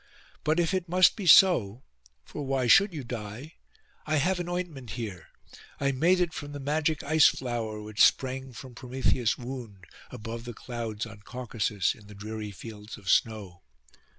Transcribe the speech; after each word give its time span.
But 0.43 0.59
if 0.59 0.73
it 0.73 0.89
must 0.89 1.15
be 1.15 1.27
so—for 1.27 2.43
why 2.43 2.65
should 2.65 2.91
you 2.91 3.03
die?—I 3.03 4.15
have 4.15 4.39
an 4.39 4.49
ointment 4.49 4.89
here; 4.93 5.27
I 5.79 5.91
made 5.91 6.19
it 6.19 6.33
from 6.33 6.53
the 6.53 6.59
magic 6.59 7.03
ice 7.03 7.27
flower 7.27 7.79
which 7.83 8.01
sprang 8.03 8.51
from 8.51 8.73
Prometheus' 8.73 9.37
wound, 9.37 9.85
above 10.09 10.45
the 10.45 10.55
clouds 10.55 11.05
on 11.05 11.19
Caucasus, 11.21 11.93
in 11.93 12.07
the 12.07 12.15
dreary 12.15 12.49
fields 12.49 12.97
of 12.97 13.11
snow. 13.11 13.61